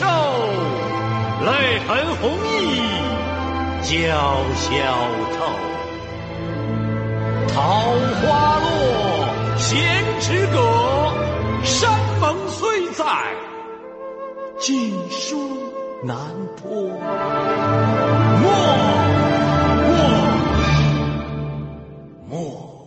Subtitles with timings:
[0.00, 0.06] 瘦，
[1.44, 1.88] 泪痕
[2.22, 2.80] 红衣
[3.82, 3.92] 鲛
[4.56, 4.72] 绡
[5.36, 5.38] 透。
[7.52, 7.54] 桃
[8.22, 8.24] 花
[8.60, 8.64] 落，
[9.58, 9.68] 闲
[10.20, 10.56] 池阁。
[11.62, 13.04] 山盟虽在，
[14.58, 15.36] 锦书
[16.02, 16.16] 难
[16.56, 16.70] 托。
[18.40, 18.48] 莫，
[19.84, 19.92] 莫，
[22.30, 22.79] 莫。